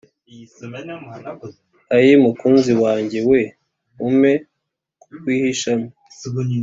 Ai 1.95 2.11
Mukunzi 2.23 2.71
wanjye 2.83 3.19
we, 3.29 3.41
Umpe 4.07 4.33
kukwihishamo 5.01 5.87